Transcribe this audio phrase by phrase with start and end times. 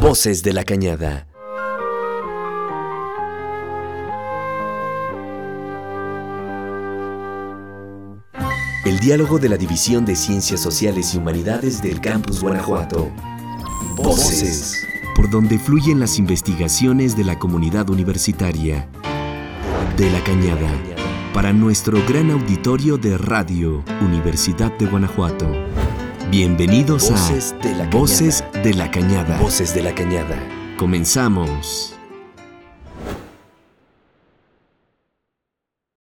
[0.00, 1.26] Voces de la Cañada.
[8.86, 13.10] El diálogo de la División de Ciencias Sociales y Humanidades del Campus Guanajuato.
[13.96, 14.86] Voces.
[15.14, 18.88] Por donde fluyen las investigaciones de la comunidad universitaria.
[19.98, 20.70] De la Cañada.
[21.34, 25.46] Para nuestro gran auditorio de Radio Universidad de Guanajuato.
[26.30, 28.49] Bienvenidos Voces a de la Voces Cañada.
[28.62, 29.38] De la Cañada.
[29.38, 30.36] Voces de la Cañada.
[30.76, 31.96] Comenzamos.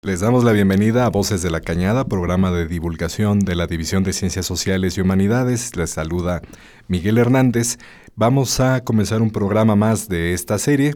[0.04, 4.04] Les damos la bienvenida a Voces de la Cañada, programa de divulgación de la División
[4.04, 5.76] de Ciencias Sociales y Humanidades.
[5.76, 6.44] Les saluda
[6.88, 7.80] Miguel Hernández.
[8.16, 10.94] Vamos a comenzar un programa más de esta serie.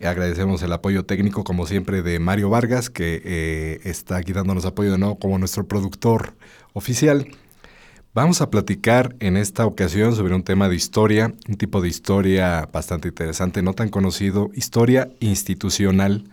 [0.00, 4.92] Agradecemos el apoyo técnico, como siempre, de Mario Vargas, que eh, está aquí dándonos apoyo
[4.92, 6.36] de nuevo como nuestro productor
[6.72, 7.28] oficial.
[8.16, 12.66] Vamos a platicar en esta ocasión sobre un tema de historia, un tipo de historia
[12.72, 16.24] bastante interesante, no tan conocido, historia institucional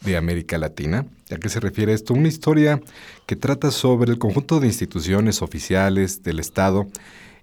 [0.00, 1.04] de América Latina.
[1.30, 2.14] ¿A qué se refiere esto?
[2.14, 2.80] Una historia
[3.26, 6.86] que trata sobre el conjunto de instituciones oficiales del Estado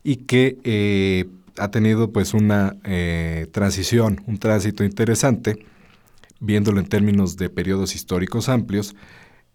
[0.04, 1.26] y que eh,
[1.60, 5.68] ha tenido pues una eh, transición, un tránsito interesante,
[6.40, 8.96] viéndolo en términos de periodos históricos amplios,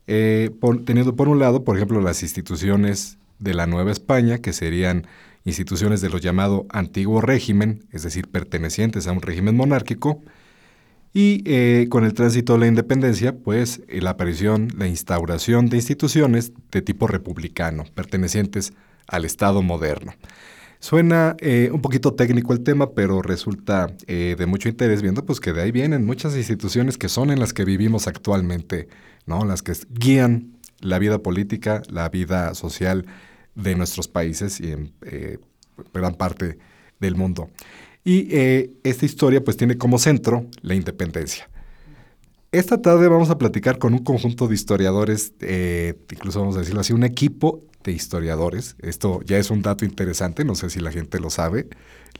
[0.06, 0.50] eh,
[0.86, 5.06] teniendo por un lado, por ejemplo, las instituciones de la Nueva España, que serían
[5.44, 10.22] instituciones de lo llamado antiguo régimen, es decir, pertenecientes a un régimen monárquico,
[11.14, 15.76] y eh, con el tránsito de la independencia, pues eh, la aparición, la instauración de
[15.76, 18.72] instituciones de tipo republicano, pertenecientes
[19.06, 20.12] al Estado moderno.
[20.80, 25.52] Suena eh, un poquito técnico el tema, pero resulta de mucho interés viendo pues, que
[25.52, 28.88] de ahí vienen muchas instituciones que son en las que vivimos actualmente,
[29.26, 29.44] ¿no?
[29.44, 33.06] las que guían la vida política, la vida social
[33.58, 35.38] de nuestros países y en eh,
[35.92, 36.58] gran parte
[37.00, 37.50] del mundo.
[38.04, 41.50] Y eh, esta historia pues tiene como centro la independencia.
[42.50, 46.80] Esta tarde vamos a platicar con un conjunto de historiadores, eh, incluso vamos a decirlo
[46.80, 48.74] así, un equipo de historiadores.
[48.80, 51.68] Esto ya es un dato interesante, no sé si la gente lo sabe.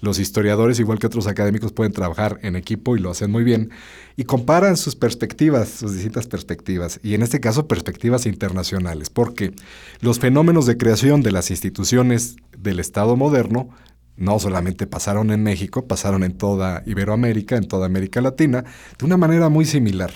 [0.03, 3.71] Los historiadores, igual que otros académicos, pueden trabajar en equipo y lo hacen muy bien.
[4.17, 9.55] Y comparan sus perspectivas, sus distintas perspectivas, y en este caso perspectivas internacionales, porque
[10.03, 13.71] los fenómenos de creación de las instituciones del Estado moderno
[14.19, 18.65] no solamente pasaron en México, pasaron en toda Iberoamérica, en toda América Latina,
[18.99, 20.11] de una manera muy similar.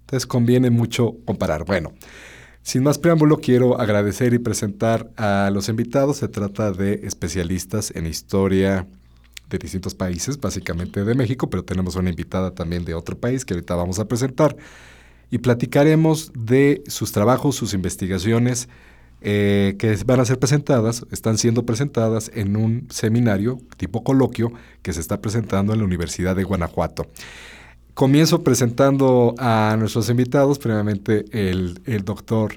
[0.00, 1.64] Entonces conviene mucho comparar.
[1.64, 1.92] Bueno,
[2.62, 6.18] sin más preámbulo, quiero agradecer y presentar a los invitados.
[6.18, 8.86] Se trata de especialistas en historia
[9.48, 13.54] de distintos países, básicamente de México, pero tenemos una invitada también de otro país que
[13.54, 14.56] ahorita vamos a presentar.
[15.30, 18.68] Y platicaremos de sus trabajos, sus investigaciones,
[19.20, 24.52] eh, que van a ser presentadas, están siendo presentadas en un seminario tipo coloquio
[24.82, 27.06] que se está presentando en la Universidad de Guanajuato.
[27.94, 32.54] Comienzo presentando a nuestros invitados, previamente el, el doctor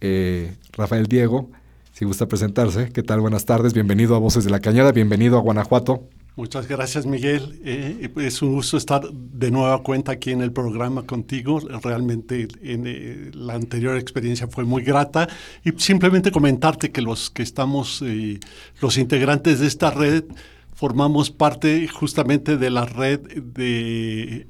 [0.00, 1.50] eh, Rafael Diego,
[1.92, 2.90] si gusta presentarse.
[2.92, 3.20] ¿Qué tal?
[3.20, 6.08] Buenas tardes, bienvenido a Voces de la Cañada, bienvenido a Guanajuato.
[6.36, 7.60] Muchas gracias, Miguel.
[7.64, 11.60] Eh, es un gusto estar de nueva cuenta aquí en el programa contigo.
[11.82, 15.28] Realmente en, eh, la anterior experiencia fue muy grata.
[15.64, 18.38] Y simplemente comentarte que los que estamos, eh,
[18.80, 20.24] los integrantes de esta red,
[20.72, 24.46] formamos parte justamente de la red de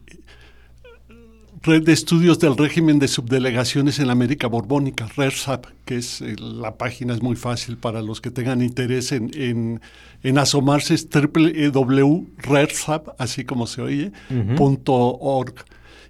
[1.63, 6.35] Red de Estudios del Régimen de Subdelegaciones en la América Borbónica, RERSAP, que es eh,
[6.39, 9.83] la página es muy fácil para los que tengan interés en, en,
[10.23, 14.11] en asomarse, es www.rersap, así como se oye,
[14.57, 15.53] punto .org.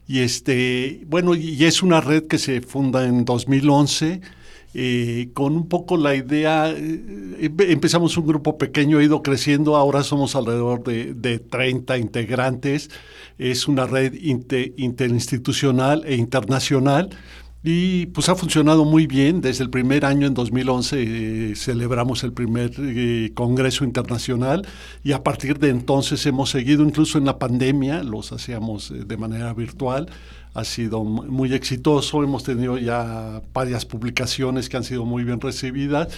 [0.07, 4.21] Y, este, bueno, y es una red que se funda en 2011
[4.75, 10.03] eh, con un poco la idea, eh, empezamos un grupo pequeño, ha ido creciendo, ahora
[10.03, 12.91] somos alrededor de, de 30 integrantes,
[13.39, 17.11] es una red inter, interinstitucional e internacional
[17.63, 19.41] y pues ha funcionado muy bien.
[19.41, 24.67] Desde el primer año, en 2011, eh, celebramos el primer eh, Congreso Internacional
[25.05, 29.17] y a partir de entonces hemos seguido, incluso en la pandemia, los hacíamos eh, de
[29.17, 30.09] manera virtual
[30.53, 36.09] ha sido muy exitoso, hemos tenido ya varias publicaciones que han sido muy bien recibidas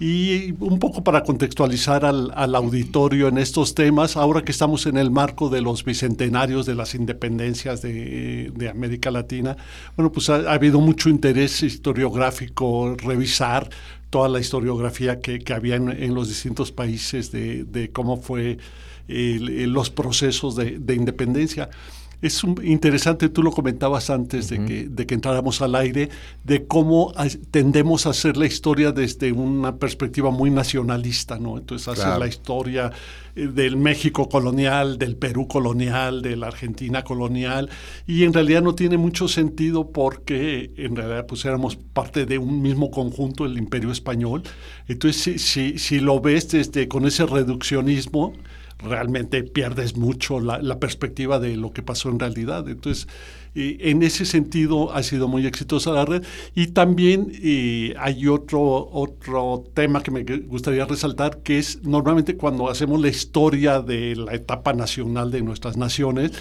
[0.00, 4.96] y un poco para contextualizar al, al, auditorio en estos temas, ahora que estamos en
[4.96, 9.56] el marco de los bicentenarios de las independencias de, de América Latina,
[9.96, 13.70] bueno, pues ha, ha, habido mucho interés historiográfico, revisar
[14.10, 18.58] toda la historiografía que, que había en, en, los distintos países de, de cómo fue
[19.08, 21.70] el, los procesos de, de independencia.
[22.22, 26.08] Es interesante, tú lo comentabas antes de, que, de que entráramos al aire,
[26.44, 27.12] de cómo
[27.50, 31.58] tendemos a hacer la historia desde una perspectiva muy nacionalista, ¿no?
[31.58, 32.90] Entonces, hacer la historia
[33.34, 37.68] eh, del México colonial, del Perú colonial, de la Argentina colonial,
[38.06, 42.62] y en realidad no tiene mucho sentido porque en realidad pues éramos parte de un
[42.62, 44.42] mismo conjunto, el Imperio Español.
[44.88, 48.32] Entonces, si, si, si lo ves desde, con ese reduccionismo,
[48.78, 52.68] realmente pierdes mucho la, perspectiva de lo que pasó en realidad.
[52.68, 53.08] Entonces,
[53.54, 56.22] en ese sentido ha sido muy exitosa la red.
[56.54, 57.32] Y también
[57.98, 63.80] hay otro, otro tema que me gustaría resaltar, que es normalmente cuando hacemos la historia
[63.80, 66.32] de la etapa nacional de nuestras naciones,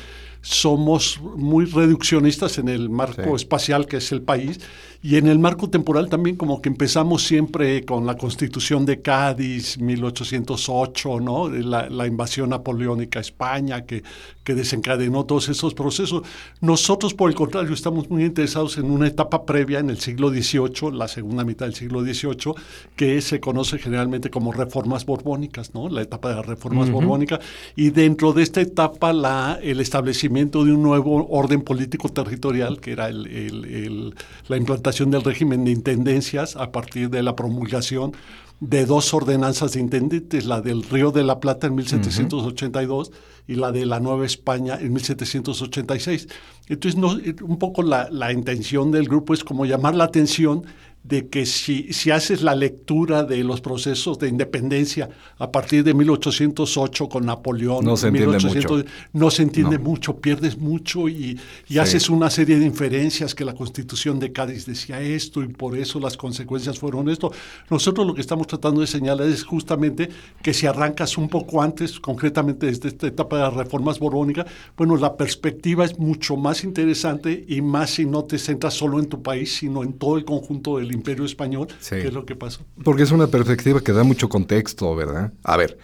[0.45, 4.59] somos muy reduccionistas en el marco espacial que es el país
[5.01, 9.79] y en el marco temporal también como que empezamos siempre con la constitución de Cádiz,
[9.79, 11.49] 1808, ¿no?
[11.49, 14.03] la, la invasión napoleónica a España que,
[14.43, 16.23] que desencadenó todos esos procesos.
[16.61, 20.91] Nosotros, por el contrario, estamos muy interesados en una etapa previa en el siglo XVIII,
[20.91, 22.53] la segunda mitad del siglo XVIII,
[22.95, 25.87] que se conoce generalmente como reformas borbónicas, ¿no?
[25.87, 27.41] la etapa de las reformas borbónicas,
[27.75, 32.91] y dentro de esta etapa la, el establecimiento de un nuevo orden político territorial, que
[32.91, 38.11] era la implantación del régimen de intendencias a partir de la promulgación
[38.59, 43.11] de dos ordenanzas de intendentes, la del Río de la Plata en 1782
[43.47, 46.27] y la de la Nueva España en 1786.
[46.67, 50.65] Entonces, no, un poco la, la intención del grupo es como llamar la atención
[51.07, 55.93] de que si, si haces la lectura de los procesos de independencia a partir de
[55.93, 61.77] 1808 con Napoleón, no se entiende mucho, no se entiende mucho pierdes mucho y, y
[61.77, 65.99] haces una serie de inferencias que la constitución de Cádiz decía esto y por eso
[65.99, 67.31] las consecuencias fueron esto.
[67.69, 70.09] Nosotros lo que estamos tratando de señalar es justamente
[70.41, 74.97] que si arrancas un poco antes, concretamente desde esta etapa de las reformas borbónicas, bueno,
[74.97, 79.21] la perspectiva es mucho más interesante y más si no te centras solo en tu
[79.21, 82.65] país, sino en todo el conjunto del imperio español, ¿qué es lo que pasó?
[82.83, 85.31] Porque es una perspectiva que da mucho contexto, ¿verdad?
[85.43, 85.77] A ver,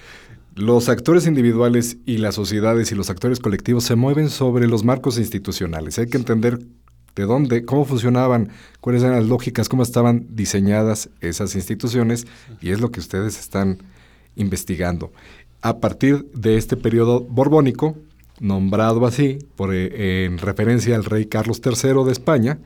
[0.55, 5.17] los actores individuales y las sociedades y los actores colectivos se mueven sobre los marcos
[5.17, 5.97] institucionales.
[5.99, 6.59] Hay que entender
[7.15, 8.49] de dónde, cómo funcionaban,
[8.79, 12.25] cuáles eran las lógicas, cómo estaban diseñadas esas instituciones,
[12.61, 13.79] y es lo que ustedes están
[14.35, 15.11] investigando.
[15.61, 17.97] A partir de este periodo borbónico,
[18.39, 22.59] nombrado así por, eh, en referencia al rey Carlos III de España,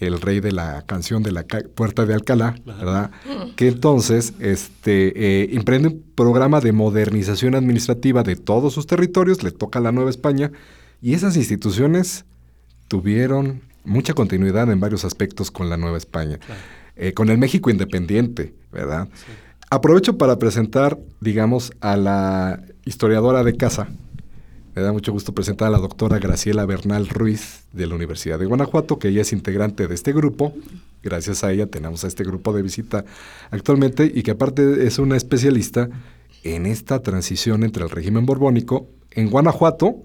[0.00, 1.44] el rey de la canción de la
[1.74, 3.10] Puerta de Alcalá, ¿verdad?
[3.56, 9.50] Que entonces este, eh, emprende un programa de modernización administrativa de todos sus territorios, le
[9.50, 10.50] toca a la Nueva España,
[11.02, 12.24] y esas instituciones
[12.88, 16.38] tuvieron mucha continuidad en varios aspectos con la Nueva España,
[16.96, 19.08] eh, con el México independiente, ¿verdad?
[19.70, 23.88] Aprovecho para presentar, digamos, a la historiadora de casa,
[24.74, 28.46] me da mucho gusto presentar a la doctora Graciela Bernal Ruiz de la Universidad de
[28.46, 30.54] Guanajuato, que ella es integrante de este grupo.
[31.02, 33.04] Gracias a ella tenemos a este grupo de visita
[33.50, 35.88] actualmente y que aparte es una especialista
[36.44, 39.96] en esta transición entre el régimen borbónico en Guanajuato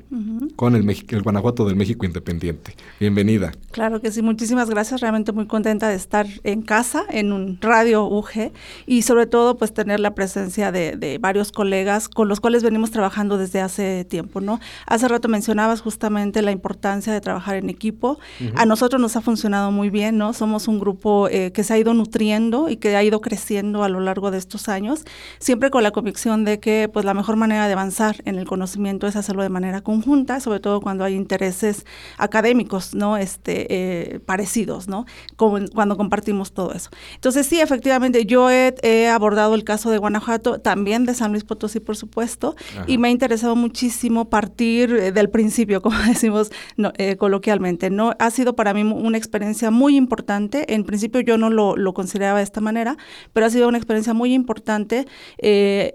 [0.56, 2.76] con el, el, Guanajuato del México Independiente.
[3.00, 3.52] Bienvenida.
[3.72, 5.02] Claro que sí, muchísimas gracias.
[5.02, 8.52] Realmente muy contenta de estar en casa, en un radio UG
[8.86, 13.38] y sobre todo pues tener la presencia de, varios colegas con los cuales venimos trabajando
[13.38, 14.60] desde hace tiempo, ¿no?
[14.86, 18.20] Hace rato mencionabas justamente la importancia de trabajar en equipo.
[18.56, 20.34] A nosotros nos ha funcionado muy bien, ¿no?
[20.34, 23.90] Somos un grupo eh, que se ha ido nutriendo y que ha ido creciendo a
[23.90, 25.06] lo largo de estos años,
[25.40, 29.08] siempre con la convicción de que pues la mejor manera de avanzar en el conocimiento
[29.08, 31.86] es hacerlo de manera conjunta, sobre todo cuando hay intereses
[32.18, 33.18] académicos, ¿no?
[33.18, 35.06] Este, eh, parecidos, ¿no?
[35.36, 36.92] cuando compartimos todo eso.
[37.16, 41.80] Entonces, sí, efectivamente, yo he, abordado el caso de Guanajuato, también de San Luis Potosí,
[41.80, 42.56] por supuesto,
[42.88, 46.52] y me ha interesado muchísimo partir eh, del principio, como decimos
[46.98, 48.14] eh, coloquialmente, ¿no?
[48.20, 50.74] Ha sido para mí una experiencia muy importante.
[50.74, 52.98] En principio yo no lo, lo consideraba de esta manera,
[53.34, 55.08] pero ha sido una experiencia muy importante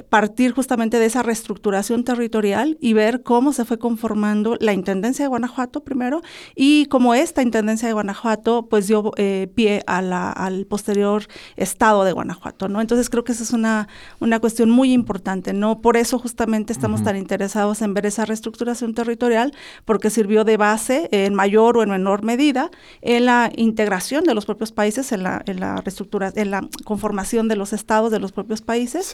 [0.09, 5.29] partir justamente de esa reestructuración territorial y ver cómo se fue conformando la Intendencia de
[5.29, 6.23] Guanajuato primero
[6.55, 11.25] y cómo esta Intendencia de Guanajuato pues dio eh, pie a la, al posterior
[11.57, 12.81] Estado de Guanajuato, ¿no?
[12.81, 13.89] Entonces creo que esa es una,
[14.21, 15.81] una cuestión muy importante, ¿no?
[15.81, 19.53] Por eso justamente estamos tan interesados en ver esa reestructuración territorial
[19.85, 22.71] porque sirvió de base en mayor o en menor medida
[23.03, 27.49] en la integración de los propios países, en la, en la reestructura, en la conformación
[27.49, 29.13] de los estados de los propios países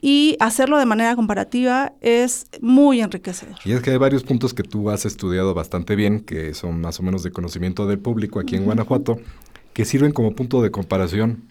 [0.00, 3.56] y hacerlo de manera comparativa es muy enriquecedor.
[3.64, 7.00] Y es que hay varios puntos que tú has estudiado bastante bien, que son más
[7.00, 9.18] o menos de conocimiento del público aquí en Guanajuato,
[9.72, 11.44] que sirven como punto de comparación.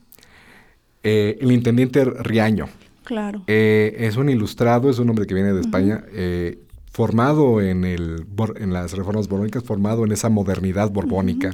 [1.04, 2.68] Eh, el intendente Riaño.
[3.04, 3.44] Claro.
[3.48, 6.04] Eh, es un ilustrado, es un hombre que viene de España.
[6.12, 6.60] Eh,
[6.92, 11.54] formado en, el, en las reformas borbónicas, formado en esa modernidad borbónica.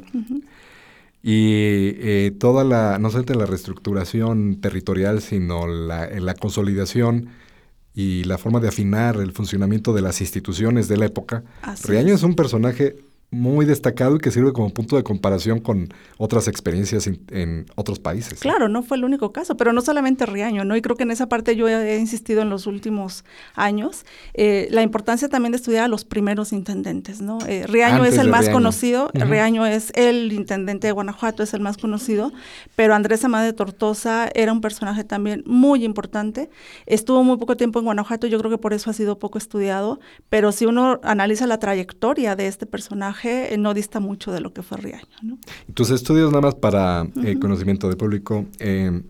[1.24, 7.30] Y eh, toda la, no solamente la reestructuración territorial, sino la, la consolidación
[7.94, 11.44] y la forma de afinar el funcionamiento de las instituciones de la época.
[11.84, 12.96] Riaño es un personaje
[13.32, 18.42] muy destacado y que sirve como punto de comparación con otras experiencias en, otros países.
[18.42, 20.76] Claro, no fue el único caso, pero no solamente Riaño, ¿no?
[20.76, 23.24] Y creo que en esa parte yo he insistido en los últimos
[23.56, 27.38] años, eh, la importancia también de estudiar a los primeros intendentes, ¿no?
[27.48, 31.78] Eh, Riaño es el más conocido, Riaño es el intendente de Guanajuato, es el más
[31.78, 32.34] conocido,
[32.76, 36.50] pero Andrés Amade de Tortosa era un personaje también muy importante,
[36.86, 40.02] estuvo muy poco tiempo en Guanajuato, yo creo que por eso ha sido poco estudiado,
[40.30, 44.54] pero si uno analiza la trayectoria de este personaje, eh, no dista mucho de lo
[44.54, 45.06] que fue Riaño.
[45.22, 45.38] ¿no?
[45.74, 49.02] Tus estudios, nada más para eh, conocimiento del público, eh,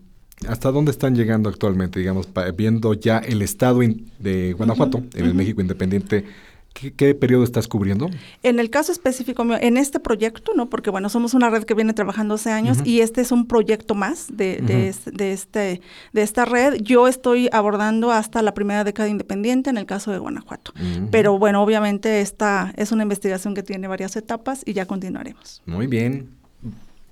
[0.48, 1.98] ¿hasta dónde están llegando actualmente?
[1.98, 3.80] Digamos, viendo ya el estado
[4.18, 6.24] de Guanajuato, en el México independiente,
[6.72, 8.10] ¿Qué, periodo estás cubriendo?
[8.42, 10.68] En el caso específico mío, en este proyecto, ¿no?
[10.68, 13.94] Porque bueno, somos una red que viene trabajando hace años y este es un proyecto
[13.94, 14.88] más de, de,
[15.32, 15.80] este,
[16.12, 16.74] de esta red.
[16.82, 20.72] Yo estoy abordando hasta la primera década independiente en el caso de Guanajuato.
[21.10, 25.62] Pero bueno, obviamente esta es una investigación que tiene varias etapas y ya continuaremos.
[25.66, 26.30] Muy bien.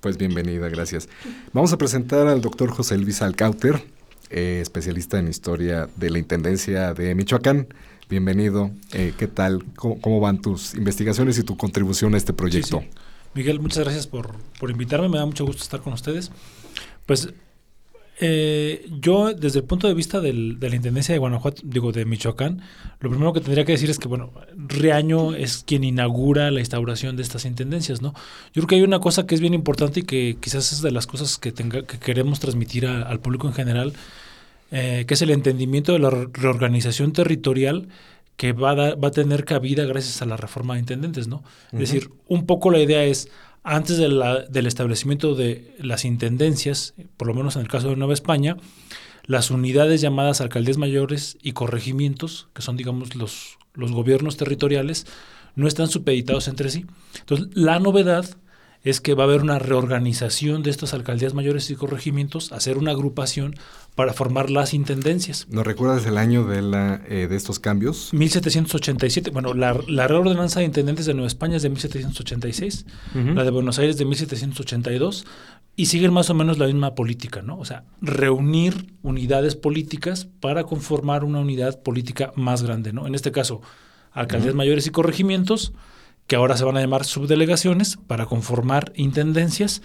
[0.01, 1.07] Pues bienvenida, gracias.
[1.53, 3.83] Vamos a presentar al doctor José Luis Alcauter,
[4.31, 7.67] eh, especialista en historia de la Intendencia de Michoacán.
[8.11, 8.71] Bienvenido.
[8.91, 9.63] Eh, ¿Qué tal?
[9.77, 12.83] ¿Cómo, van tus investigaciones y tu contribución a este proyecto?
[13.33, 14.35] Miguel, muchas gracias por,
[14.69, 15.07] invitarme.
[15.07, 16.29] Me da mucho gusto estar con ustedes.
[17.05, 17.29] Pues
[18.19, 22.61] eh, yo, desde el punto de vista de la Intendencia de Guanajuato, digo, de Michoacán,
[22.99, 27.15] lo primero que tendría que decir es que, bueno, Riaño es quien inaugura la instauración
[27.15, 28.13] de estas intendencias, ¿no?
[28.47, 30.91] Yo creo que hay una cosa que es bien importante y que quizás es de
[30.91, 33.93] las cosas que, tenga, que queremos transmitir al público en general,
[34.71, 37.89] eh, que es el entendimiento de la reorganización territorial
[38.37, 41.43] que va a, va a tener cabida gracias a la reforma de intendentes, ¿no?
[41.73, 43.29] Es decir, un poco la idea es,
[43.63, 47.97] antes de la, del establecimiento de las intendencias, por lo menos en el caso de
[47.97, 48.57] Nueva España,
[49.25, 55.05] las unidades llamadas alcaldías mayores y corregimientos, que son, digamos, los, los gobiernos territoriales,
[55.55, 56.85] no están supeditados entre sí.
[57.19, 58.25] Entonces, la novedad
[58.83, 62.91] es que va a haber una reorganización de estas alcaldías mayores y corregimientos, hacer una
[62.91, 63.55] agrupación
[63.95, 65.47] para formar las intendencias.
[65.49, 68.13] ¿No recuerdas el año de, la, eh, de estos cambios?
[68.13, 69.31] 1787.
[69.31, 73.79] Bueno, la, la, reordenanza de intendentes de Nueva España es de 1786, la de Buenos
[73.79, 75.25] Aires de 1782,
[75.75, 77.57] y siguen más o menos la misma política, ¿no?
[77.57, 83.07] O sea, reunir unidades políticas para conformar una unidad política más grande, ¿no?
[83.07, 83.61] En este caso,
[84.11, 85.73] alcaldías mayores y corregimientos,
[86.27, 89.81] que ahora se van a llamar subdelegaciones para conformar intendencias,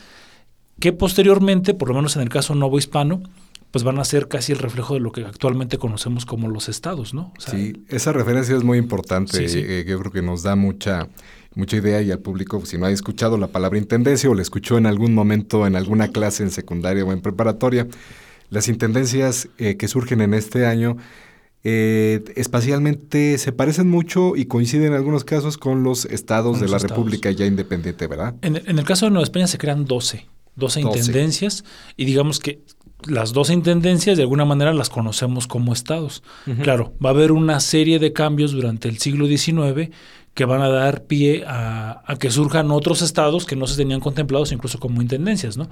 [0.79, 3.23] que posteriormente, por lo menos en el caso novo hispano,
[3.71, 7.15] pues van a ser casi el reflejo de lo que actualmente conocemos como los estados,
[7.15, 7.33] ¿no?
[7.39, 9.45] sí, esa referencia es muy importante.
[9.45, 11.09] Eh, yo creo que nos da mucha,
[11.55, 14.79] mucha idea y al público, si no ha escuchado la palabra intendencia o la escuchó
[14.79, 17.87] en algún momento en alguna clase en secundaria o en preparatoria,
[18.51, 20.97] las intendencias eh, que surgen en este año
[21.69, 26.79] eh, espacialmente se parecen mucho y coinciden en algunos casos con los estados de la
[26.79, 28.37] República ya independiente, ¿verdad?
[28.43, 31.65] En, el caso de Nueva España se crean 12, 12, intendencias
[31.97, 32.61] y digamos que
[33.09, 36.23] las 12 intendencias de alguna manera las conocemos como estados.
[36.63, 39.91] Claro, va a haber una serie de cambios durante el siglo XIX
[40.35, 44.01] que van a dar pie a, a, que surjan otros estados que no se tenían
[44.01, 45.69] contemplados incluso como intendencias, ¿no?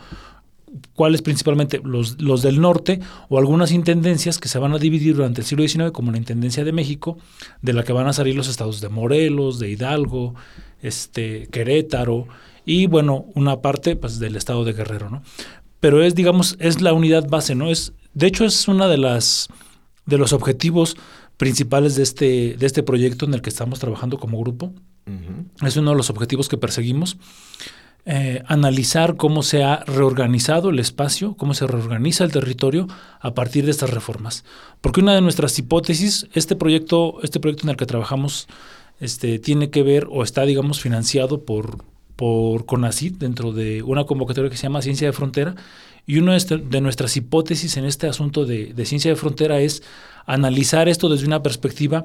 [0.94, 5.40] cuáles principalmente los, los del norte o algunas intendencias que se van a dividir durante
[5.40, 7.18] el siglo XIX, como la Intendencia de México,
[7.62, 10.34] de la que van a salir los estados de Morelos, de Hidalgo,
[10.82, 12.26] este, Querétaro
[12.64, 15.22] y bueno, una parte pues, del estado de Guerrero, ¿no?
[15.84, 17.70] Pero es, digamos, es la unidad base, ¿no?
[17.70, 19.48] Es, de hecho, es una de las
[20.06, 20.96] de los objetivos
[21.36, 24.72] principales de este, de este proyecto en el que estamos trabajando como grupo.
[25.60, 27.18] Es uno de los objetivos que perseguimos.
[28.06, 32.88] Eh, analizar cómo se ha reorganizado el espacio, cómo se reorganiza el territorio
[33.20, 34.46] a partir de estas reformas.
[34.80, 38.48] Porque una de nuestras hipótesis, este proyecto, este proyecto en el que trabajamos,
[39.00, 41.84] este, tiene que ver o está, digamos, financiado por,
[42.16, 45.54] por CONACYT dentro de una convocatoria que se llama Ciencia de Frontera.
[46.06, 49.82] Y una de nuestras hipótesis en este asunto de, ciencia de frontera es
[50.26, 52.04] analizar esto desde una perspectiva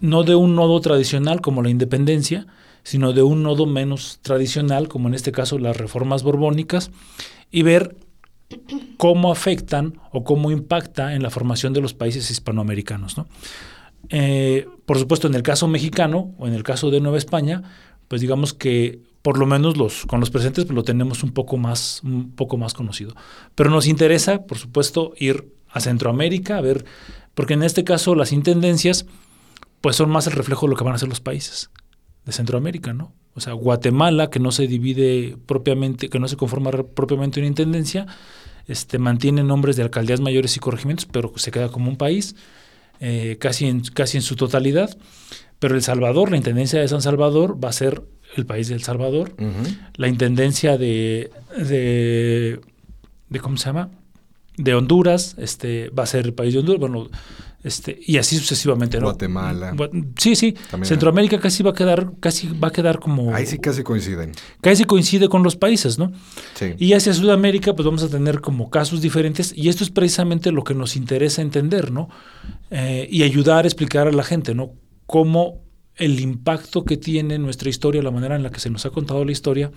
[0.00, 2.46] no de un nodo tradicional como la independencia,
[2.82, 6.90] sino de un nodo menos tradicional, como en este caso las reformas borbónicas,
[7.52, 7.96] y ver
[8.96, 13.14] cómo afectan o cómo impacta en la formación de los países hispanoamericanos.
[14.08, 17.62] Eh, por supuesto, en el caso mexicano o en el caso de Nueva España,
[18.08, 21.56] pues digamos que por lo menos los, con los presentes pues lo tenemos un poco,
[21.56, 23.14] más, un poco más conocido.
[23.54, 26.84] Pero nos interesa, por supuesto, ir a Centroamérica a ver,
[27.34, 29.06] porque en este caso las intendencias
[29.80, 31.70] pues son más el reflejo de lo que van a hacer los países
[32.24, 33.12] de Centroamérica, ¿no?
[33.34, 38.06] O sea, Guatemala, que no se divide propiamente, que no se conforma propiamente una intendencia,
[38.66, 42.36] este, mantiene nombres de alcaldías mayores y corregimientos, pero se queda como un país,
[43.00, 44.96] eh, casi, en, casi en su totalidad.
[45.58, 48.02] Pero El Salvador, la Intendencia de San Salvador, va a ser
[48.36, 49.34] el país de El Salvador.
[49.96, 52.60] La Intendencia de, de,
[53.28, 53.90] de, ¿cómo se llama?
[54.56, 56.80] De Honduras, este, va a ser el país de Honduras.
[56.80, 57.08] Bueno,
[57.64, 59.04] este, y así sucesivamente, ¿no?
[59.04, 59.74] Guatemala.
[60.18, 60.56] Sí, sí.
[60.82, 63.32] Centroamérica casi va a quedar, casi va a quedar como.
[63.34, 64.32] Ahí sí casi coinciden.
[64.60, 66.12] Casi coincide con los países, ¿no?
[66.54, 66.74] Sí.
[66.78, 70.64] Y hacia Sudamérica, pues vamos a tener como casos diferentes, y esto es precisamente lo
[70.64, 72.08] que nos interesa entender, ¿no?
[72.70, 74.72] Eh, y ayudar a explicar a la gente, ¿no?
[75.06, 75.60] Cómo
[75.96, 79.24] el impacto que tiene nuestra historia, la manera en la que se nos ha contado
[79.24, 79.70] la historia,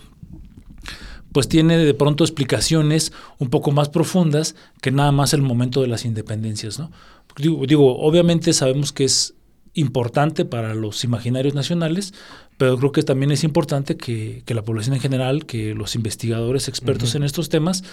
[1.31, 5.88] pues tiene de pronto explicaciones un poco más profundas que nada más el momento de
[5.88, 6.91] las independencias, ¿no?
[7.38, 9.36] Digo, obviamente sabemos que es
[9.74, 12.13] importante para los imaginarios nacionales,
[12.57, 17.13] pero creo que también es importante que, la población en general, que los investigadores expertos
[17.15, 17.84] en estos temas,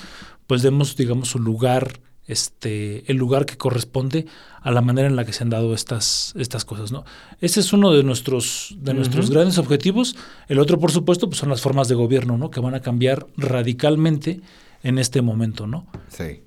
[0.47, 4.27] pues demos, digamos, su lugar, este, el lugar que corresponde
[4.61, 7.05] a la manera en la que se han dado estas, estas cosas, ¿no?
[7.41, 10.17] Ese es uno de nuestros, de nuestros grandes objetivos.
[10.49, 12.51] El otro, por supuesto, pues son las formas de gobierno, ¿no?
[12.51, 14.41] Que van a cambiar radicalmente
[14.83, 15.87] en este momento, ¿no?
[16.09, 16.43] Sí.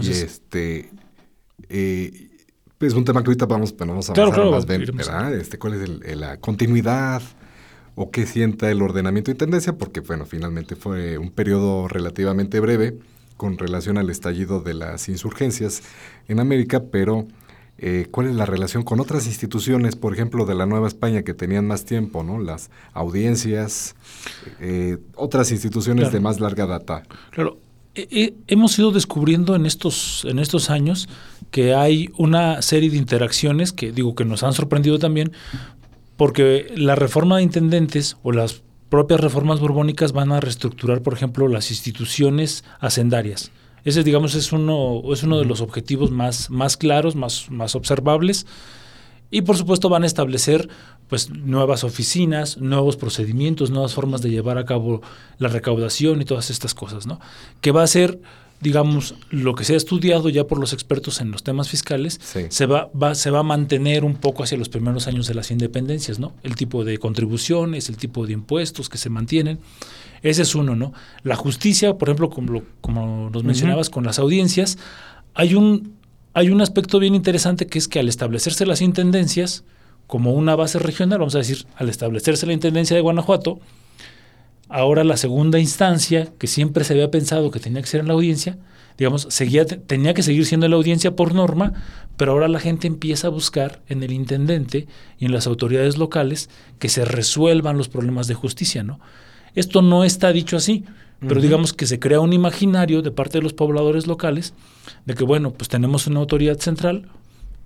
[0.00, 0.90] y este,
[1.68, 2.30] eh,
[2.80, 5.34] es un tema que ahorita vamos, vamos a avanzar más bien, ¿verdad?
[5.34, 7.22] Este, ¿Cuál es la continuidad
[7.94, 9.76] o qué sienta el ordenamiento de tendencia?
[9.76, 12.98] Porque, bueno, finalmente fue un periodo relativamente breve
[13.36, 15.82] con relación al estallido de las insurgencias
[16.28, 17.26] en América, pero
[17.78, 21.34] eh, ¿cuál es la relación con otras instituciones, por ejemplo, de la Nueva España que
[21.34, 22.38] tenían más tiempo, ¿no?
[22.38, 23.96] Las audiencias,
[24.60, 27.02] eh, otras instituciones de más larga data.
[27.30, 27.58] Claro,
[27.94, 31.08] hemos ido descubriendo en estos, en estos años
[31.50, 35.32] que hay una serie de interacciones que digo que nos han sorprendido también,
[36.16, 38.62] porque la reforma de intendentes o las
[38.94, 43.50] propias reformas borbónicas van a reestructurar, por ejemplo, las instituciones hacendarias.
[43.84, 48.46] Ese, digamos, es uno, es uno de los objetivos más, más claros, más, más observables.
[49.32, 50.68] Y por supuesto van a establecer
[51.08, 55.02] pues nuevas oficinas, nuevos procedimientos, nuevas formas de llevar a cabo
[55.38, 57.18] la recaudación y todas estas cosas, ¿no?
[57.60, 58.20] Que va a ser,
[58.64, 62.64] digamos, lo que se ha estudiado ya por los expertos en los temas fiscales, se,
[62.64, 66.18] va, va, se va a mantener un poco hacia los primeros años de las independencias,
[66.18, 66.32] ¿no?
[66.42, 69.58] El tipo de contribuciones, el tipo de impuestos que se mantienen.
[70.22, 70.94] Ese es uno, ¿no?
[71.24, 74.78] La justicia, por ejemplo, como, como nos mencionabas con las audiencias,
[75.34, 75.98] hay un,
[76.32, 79.64] hay un aspecto bien interesante que es que al establecerse las intendencias,
[80.06, 83.60] como una base regional, vamos a decir, al establecerse la Intendencia de Guanajuato,
[84.68, 88.14] ahora la segunda instancia, que siempre se había pensado que tenía que ser en la
[88.14, 88.58] audiencia,
[88.98, 91.72] digamos, seguía, tenía que seguir siendo en la audiencia por norma,
[92.16, 94.86] pero ahora la gente empieza a buscar en el intendente
[95.18, 96.48] y en las autoridades locales
[96.78, 99.00] que se resuelvan los problemas de justicia, ¿no?
[99.54, 100.84] Esto no está dicho así,
[101.26, 104.52] pero digamos que se crea un imaginario de parte de los pobladores locales
[105.06, 107.08] de que, bueno, pues tenemos una autoridad central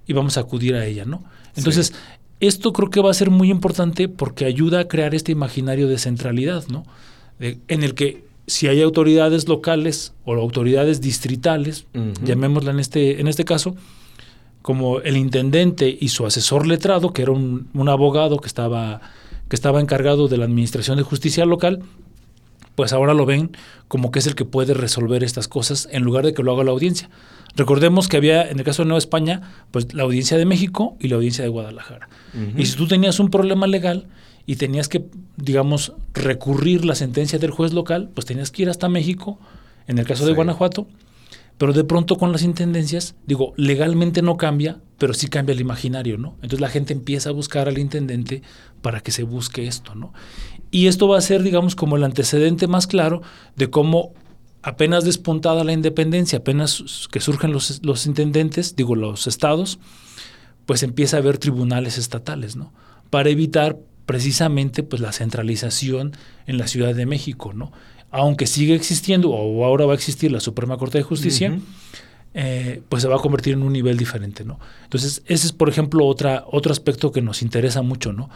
[0.06, 1.24] y vamos a acudir a ella, ¿no?
[1.56, 1.92] Entonces,
[2.40, 5.98] esto creo que va a ser muy importante porque ayuda a crear este imaginario de
[5.98, 6.84] centralidad, ¿no?
[7.40, 11.86] en el que si hay autoridades locales o autoridades distritales,
[12.24, 13.76] llamémosla en este, en este caso,
[14.62, 19.00] como el intendente y su asesor letrado, que era un, abogado que estaba,
[19.48, 21.82] que estaba encargado de la administración de justicia local,
[22.78, 23.50] pues ahora lo ven
[23.88, 26.62] como que es el que puede resolver estas cosas en lugar de que lo haga
[26.62, 27.10] la audiencia.
[27.56, 31.08] Recordemos que había, en el caso de Nueva España, pues la audiencia de México y
[31.08, 32.08] la audiencia de Guadalajara.
[32.56, 34.06] Y si tú tenías un problema legal
[34.46, 38.88] y tenías que, digamos, recurrir la sentencia del juez local, pues tenías que ir hasta
[38.88, 39.40] México,
[39.88, 40.86] en el caso de Guanajuato,
[41.58, 46.18] pero de pronto con las intendencias, digo, legalmente no cambia, pero sí cambia el imaginario,
[46.18, 46.34] ¿no?
[46.36, 48.42] Entonces la gente empieza a buscar al intendente
[48.82, 50.12] para que se busque esto, ¿no?
[50.70, 53.22] Y esto va a ser, digamos, como el antecedente más claro
[53.56, 54.12] de cómo
[54.62, 59.78] apenas despuntada la independencia, apenas que surgen los, los intendentes, digo los estados,
[60.66, 62.72] pues empieza a haber tribunales estatales, ¿no?
[63.08, 66.12] Para evitar precisamente pues la centralización
[66.46, 67.72] en la Ciudad de México, ¿no?
[68.10, 71.58] Aunque sigue existiendo, o ahora va a existir la Suprema Corte de Justicia,
[72.34, 74.60] eh, pues se va a convertir en un nivel diferente, ¿no?
[74.84, 78.30] Entonces, ese es, por ejemplo, otra, otro aspecto que nos interesa mucho, ¿no?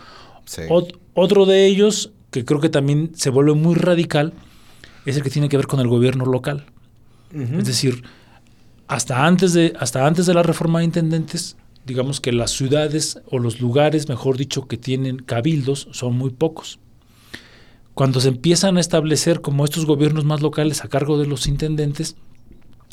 [1.15, 4.33] otro de ellos, que creo que también se vuelve muy radical,
[5.07, 6.67] es el que tiene que ver con el gobierno local.
[7.33, 8.03] Es decir,
[8.89, 13.39] hasta antes, de, hasta antes de la reforma de intendentes, digamos que las ciudades o
[13.39, 16.79] los lugares, mejor dicho, que tienen cabildos son muy pocos.
[17.95, 22.17] Cuando se empiezan a establecer como estos gobiernos más locales a cargo de los intendentes,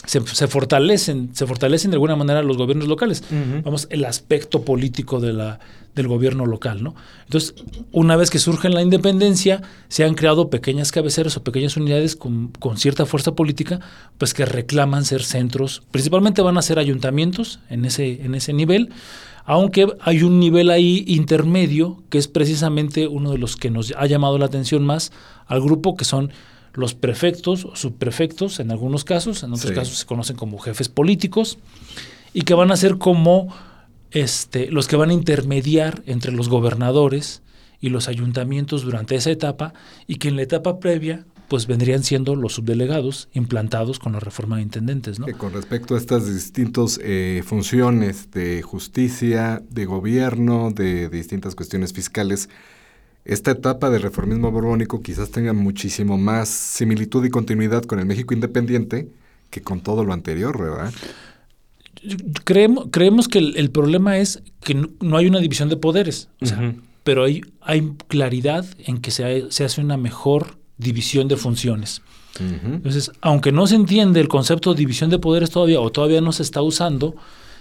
[0.06, 3.24] se, fortalecen, se fortalecen de alguna manera los gobiernos locales.
[3.64, 5.60] Vamos, el aspecto político de la,
[5.94, 6.96] del gobierno local, ¿no?
[7.26, 7.56] Entonces,
[7.92, 12.48] una vez que surge la independencia, se han creado pequeñas cabeceras o pequeñas unidades con,
[12.60, 13.80] con, cierta fuerza política,
[14.18, 15.84] pues que reclaman ser centros.
[15.92, 18.90] Principalmente van a ser ayuntamientos en ese, en ese nivel,
[19.46, 24.06] aunque hay un nivel ahí intermedio, que es precisamente uno de los que nos ha
[24.06, 25.12] llamado la atención más
[25.48, 26.32] al grupo, que son
[26.74, 31.58] los prefectos o subprefectos en algunos casos, en otros casos se conocen como jefes políticos,
[32.34, 33.54] y que van a ser como
[34.12, 37.42] este, los que van a intermediar entre los gobernadores
[37.82, 39.74] y los ayuntamientos durante esa etapa,
[40.08, 44.58] y que en la etapa previa pues vendrían siendo los subdelegados implantados con la reforma
[44.58, 45.20] de intendentes.
[45.20, 45.26] ¿no?
[45.36, 52.50] con respecto a estas distintas eh, funciones de justicia, de gobierno, de distintas cuestiones fiscales,
[53.26, 58.34] esta etapa del reformismo borbónico quizás tenga muchísimo más similitud y continuidad con el México
[58.34, 59.10] independiente
[59.50, 60.94] que con todo lo anterior, ¿verdad?
[62.46, 66.30] Creemos, creemos que el, problema es que no, hay una división de poderes,
[67.04, 72.02] pero hay, hay claridad en que se, se, hace una mejor división de funciones.
[72.40, 76.32] Entonces, aunque no se entiende el concepto de división de poderes todavía o todavía no
[76.32, 77.16] se está usando,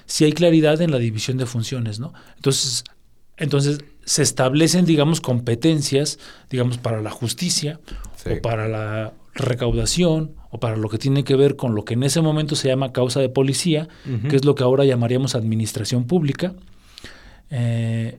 [0.06, 2.12] sí hay claridad en la división de funciones, ¿no?
[2.36, 2.84] Entonces,
[3.36, 6.18] entonces se establecen, digamos, competencias,
[6.48, 7.78] digamos, para la justicia
[8.24, 12.02] o para la recaudación o para lo que tiene que ver con lo que en
[12.02, 13.86] ese momento se llama causa de policía,
[14.30, 16.54] que es lo que ahora llamaríamos administración pública.
[17.50, 18.18] Eh,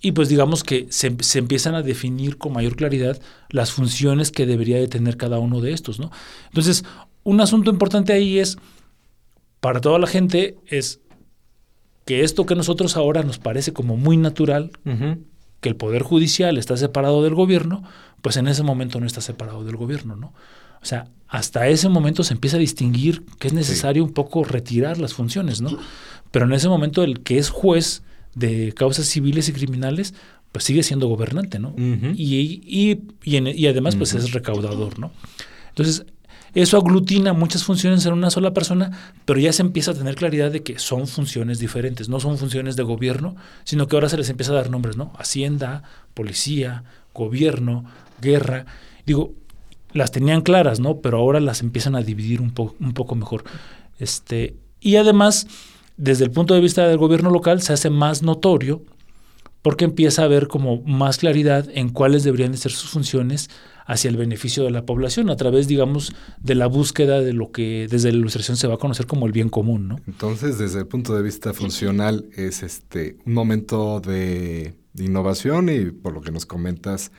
[0.00, 4.44] y pues digamos que se, se, empiezan a definir con mayor claridad las funciones que
[4.44, 6.10] debería de tener cada uno de estos, ¿no?
[6.48, 6.84] Entonces,
[7.22, 8.58] un asunto importante ahí es,
[9.60, 10.98] para toda la gente, es
[12.04, 14.70] que esto que a nosotros ahora nos parece como muy natural,
[15.60, 17.82] que el poder judicial está separado del gobierno,
[18.20, 20.32] pues en ese momento no está separado del gobierno, ¿no?
[20.82, 24.98] O sea, hasta ese momento se empieza a distinguir que es necesario un poco retirar
[24.98, 25.78] las funciones, ¿no?
[26.32, 28.02] Pero en ese momento el que es juez
[28.34, 30.14] de causas civiles y criminales,
[30.50, 31.74] pues sigue siendo gobernante, ¿no?
[31.76, 35.12] y, y, y, además, pues es recaudador, ¿no?
[35.70, 36.04] Entonces,
[36.54, 38.90] eso aglutina muchas funciones en una sola persona,
[39.24, 42.76] pero ya se empieza a tener claridad de que son funciones diferentes, no son funciones
[42.76, 45.12] de gobierno, sino que ahora se les empieza a dar nombres, ¿no?
[45.18, 45.82] Hacienda,
[46.14, 46.84] policía,
[47.14, 47.84] gobierno,
[48.20, 48.66] guerra.
[49.06, 49.32] Digo,
[49.92, 50.98] las tenían claras, ¿no?
[51.00, 53.44] Pero ahora las empiezan a dividir un, un poco mejor.
[53.98, 55.46] Este, y además,
[55.96, 58.82] desde el punto de vista del gobierno local, se hace más notorio
[59.62, 63.48] porque empieza a haber como más claridad en cuáles deberían de ser sus funciones
[63.86, 67.86] hacia el beneficio de la población a través, digamos, de la búsqueda de lo que
[67.90, 70.00] desde la ilustración se va a conocer como el bien común, ¿no?
[70.06, 76.12] Entonces, desde el punto de vista funcional, es este un momento de, innovación y por
[76.12, 77.12] lo que nos comentas,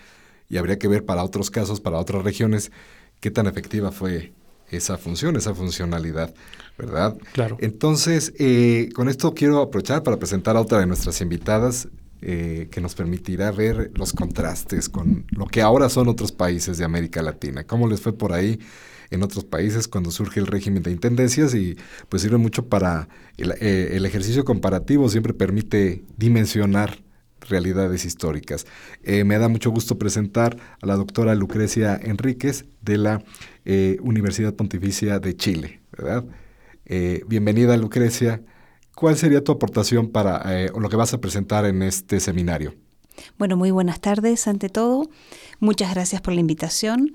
[0.48, 2.72] y habría que ver para otros casos, para otras regiones,
[3.20, 4.34] qué tan efectiva fue
[4.70, 6.34] esa función, esa funcionalidad,
[6.78, 7.18] ¿verdad?
[7.34, 7.58] Claro.
[7.60, 11.88] Entonces, eh, con esto quiero aprovechar para presentar a otra de nuestras invitadas,
[12.26, 16.86] eh, que nos permitirá ver los contrastes con lo que ahora son otros países de
[16.86, 17.66] América Latina.
[17.66, 18.62] ¿Cómo les fue por ahí
[19.12, 21.54] en otros países cuando surge el régimen de intendencias?
[21.54, 21.76] Y
[22.08, 27.04] pues sirve mucho para el, eh, ejercicio comparativo, siempre permite dimensionar
[27.42, 28.68] realidades históricas.
[29.04, 33.22] Eh, me da mucho gusto presentar a la doctora Lucrecia Enríquez de la
[34.02, 35.82] Universidad Pontificia de Chile.
[37.28, 38.42] bienvenida Lucrecia.
[38.96, 42.76] ¿Cuál sería tu aportación para eh, lo que vas a presentar en este seminario?
[43.38, 45.10] Bueno, muy buenas tardes ante todo.
[45.60, 47.14] Muchas gracias por la invitación.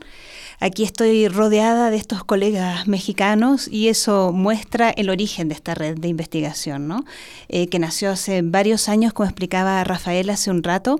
[0.60, 5.98] Aquí estoy rodeada de estos colegas mexicanos y eso muestra el origen de esta red
[5.98, 7.04] de investigación, ¿no?
[7.48, 10.98] Eh, que nació hace varios años, como explicaba Rafael hace un rato,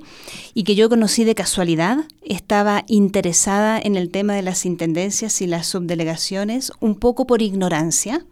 [0.55, 1.99] y que yo conocí de casualidad.
[2.23, 8.25] Estaba interesada en el tema de las intendencias y las subdelegaciones, un poco por ignorancia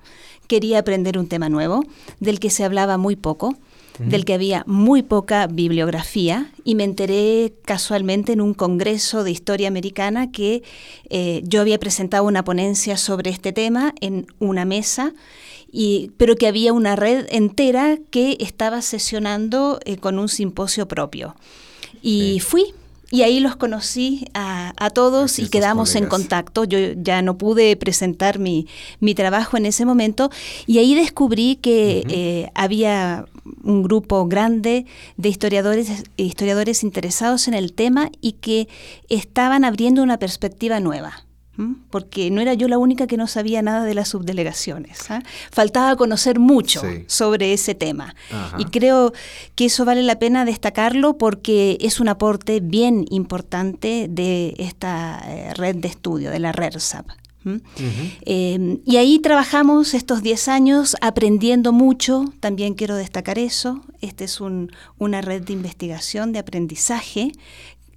[0.46, 1.84] quería aprender un tema nuevo,
[2.20, 3.56] del que se hablaba muy poco,
[3.98, 9.68] del que había muy poca bibliografía, y me enteré casualmente en un congreso de historia
[9.68, 10.62] americana que
[11.08, 15.14] eh, yo había presentado una ponencia sobre este tema en una mesa.
[15.72, 21.34] Y, pero que había una red entera que estaba sesionando eh, con un simposio propio.
[22.02, 22.72] Y fui,
[23.10, 26.64] y ahí los conocí a, todos y quedamos en contacto.
[26.64, 28.66] Yo ya no pude presentar mi,
[29.00, 30.30] mi, trabajo en ese momento
[30.66, 33.26] y ahí descubrí que eh, había
[33.62, 38.68] un grupo grande de historiadores, historiadores interesados en el tema y que
[39.08, 41.25] estaban abriendo una perspectiva nueva
[41.90, 45.10] porque no era yo la única que no sabía nada de las subdelegaciones.
[45.10, 45.22] ¿ah?
[45.50, 48.14] Faltaba conocer mucho sobre ese tema.
[48.58, 49.12] Y creo
[49.54, 55.54] que eso vale la pena destacarlo porque es un aporte bien importante de esta eh,
[55.54, 57.06] red de estudio, de la RERSAP.
[58.22, 64.40] Em, y ahí trabajamos estos 10 años aprendiendo mucho, también quiero destacar eso, esta es
[64.40, 67.30] una red de investigación, de aprendizaje,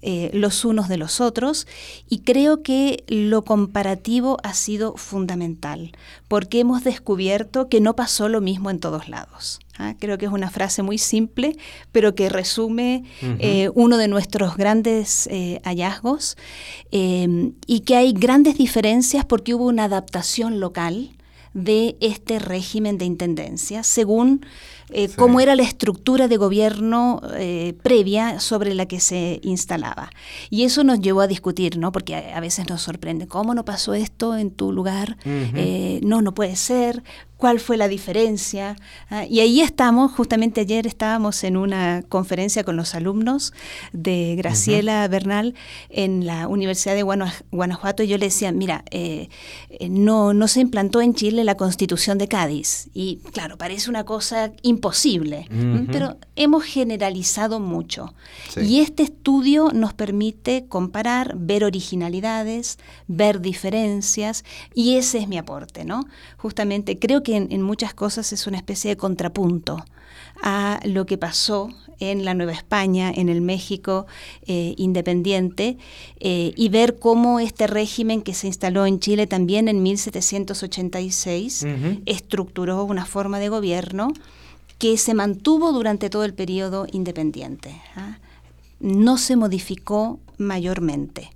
[0.02, 1.66] eh, los unos de los otros
[2.08, 5.92] y creo que lo comparativo ha sido fundamental
[6.26, 9.60] porque hemos descubierto que no pasó lo mismo en todos lados.
[9.78, 9.94] ¿ah?
[9.98, 11.54] Creo que es una frase muy simple,
[11.92, 16.38] pero que resume eh, uno de nuestros grandes eh, hallazgos
[16.90, 21.10] y que hay grandes diferencias porque hubo una adaptación local
[21.52, 24.46] de este régimen de intendencia según
[24.92, 30.10] eh, cómo era la estructura de gobierno eh, previa sobre la que se instalaba.
[30.50, 31.92] Y eso nos llevó a discutir, ¿no?
[31.92, 35.16] Porque a, veces nos sorprende, ¿cómo no pasó esto en tu lugar?
[35.24, 37.02] Eh, no, no puede ser
[37.40, 38.76] cuál fue la diferencia.
[39.08, 43.52] Ah, y ahí estamos, justamente ayer estábamos en una conferencia con los alumnos
[43.92, 45.54] de Graciela Bernal
[45.88, 49.30] en la Universidad de Guanajuato y yo le decía, mira, eh,
[49.88, 52.90] no, no se implantó en Chile la constitución de Cádiz.
[52.92, 54.79] Y claro, parece una cosa imposible,
[55.90, 58.14] pero hemos generalizado mucho.
[58.56, 65.84] Y este estudio nos permite comparar, ver originalidades, ver diferencias, y ese es mi aporte,
[65.84, 66.04] ¿no?
[66.36, 69.84] Justamente creo que en, muchas cosas es una especie de contrapunto
[70.42, 74.06] a lo que pasó en la Nueva España, en el México
[74.46, 75.76] eh, independiente,
[76.18, 81.66] eh, y ver cómo este régimen que se instaló en Chile también en 1786
[82.06, 84.12] estructuró una forma de gobierno
[84.80, 87.80] que se mantuvo durante todo el periodo independiente.
[87.94, 88.18] ¿ah?
[88.80, 91.30] No se modificó mayormente.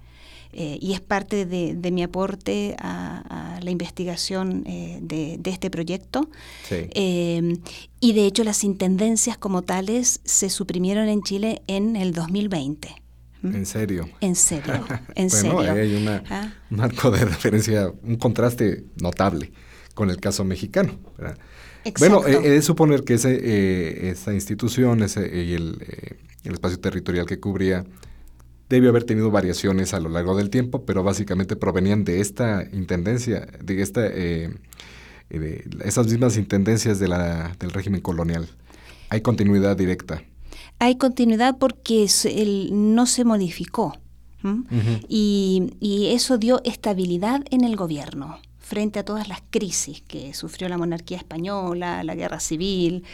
[0.55, 6.31] Eh, y es parte de, mi aporte a, la investigación eh, de, este proyecto.
[6.71, 7.59] Em,
[8.01, 12.95] y de hecho las intendencias como tales se suprimieron en Chile en el 2020.
[13.43, 13.55] ¿Mm?
[13.55, 14.09] ¿En serio?
[14.21, 15.59] En serio, en serio.
[15.59, 16.53] hay ¿Ah?
[16.71, 19.53] un marco de referencia, un contraste notable
[19.95, 20.99] con el caso mexicano.
[21.99, 27.27] Bueno, he de suponer que ese, eh, esa institución ese, y el, el, espacio territorial
[27.27, 27.85] que cubría
[28.69, 33.47] debió haber tenido variaciones a lo largo del tiempo, pero básicamente provenían de esta intendencia,
[33.63, 34.51] de esta, eh,
[35.29, 38.49] de esas mismas intendencias de la, del régimen colonial.
[39.11, 40.23] Hay continuidad directa.
[40.79, 42.07] Hay continuidad porque
[42.73, 43.99] no se modificó.
[45.09, 50.69] y, y eso dio estabilidad en el gobierno frente a todas las crisis que sufrió
[50.69, 53.05] la monarquía española, la guerra civil,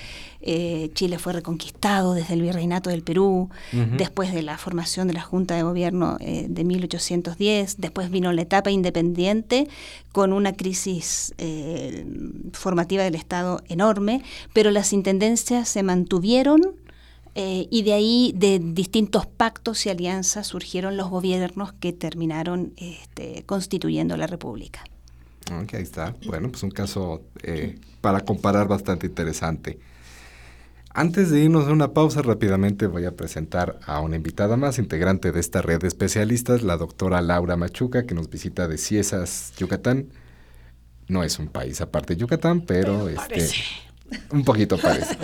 [0.40, 5.22] eh, Chile fue reconquistado desde el virreinato del Perú, después de la formación de la
[5.22, 9.68] Junta de Gobierno eh, de 1810, después vino la etapa independiente
[10.12, 12.06] con una crisis eh,
[12.52, 16.60] formativa del Estado enorme, pero las intendencias se mantuvieron
[17.32, 24.18] y de ahí, de distintos pactos y alianzas, surgieron los gobiernos que terminaron este, constituyendo
[24.18, 24.84] la República.
[25.50, 26.14] Ok, ahí está.
[26.26, 29.78] Bueno, pues un caso eh, para comparar bastante interesante.
[30.92, 35.30] Antes de irnos a una pausa, rápidamente voy a presentar a una invitada más, integrante
[35.30, 40.08] de esta red de especialistas, la doctora Laura Machuca, que nos visita de Ciesas, Yucatán.
[41.06, 43.48] No es un país aparte de Yucatán, pero, este,
[44.32, 45.16] un poquito parece.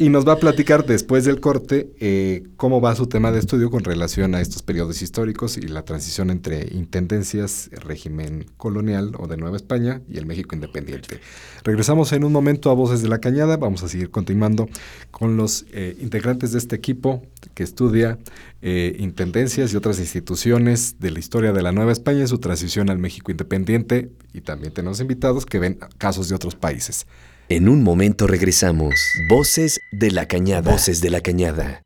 [0.00, 3.68] Y nos va a platicar después del corte eh, cómo va su tema de estudio
[3.68, 9.36] con relación a estos periodos históricos y la transición entre intendencias, régimen colonial o de
[9.36, 11.20] Nueva España y el México independiente.
[11.64, 13.56] Regresamos en un momento a Voces de la Cañada.
[13.56, 14.68] Vamos a seguir continuando
[15.10, 17.22] con los eh, integrantes de este equipo
[17.54, 18.18] que estudia
[18.62, 22.88] eh, intendencias y otras instituciones de la historia de la Nueva España y su transición
[22.88, 24.12] al México independiente.
[24.32, 27.06] Y también tenemos invitados que ven casos de otros países.
[27.50, 28.92] En un momento regresamos.
[29.26, 30.70] Voces de la Cañada.
[30.70, 31.82] Voces de la Cañada.